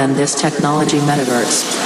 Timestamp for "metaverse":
1.00-1.79